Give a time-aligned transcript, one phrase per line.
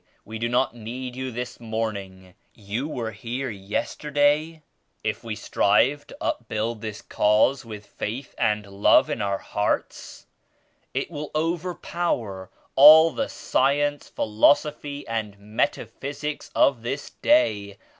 [0.25, 4.63] We do not need you this morning; you were here yesterday?'
[5.03, 10.25] If we strive to up build this Cause with faith and love in our hearts
[10.91, 17.77] it will over power all the science, philosophy and metaphysics of this Day.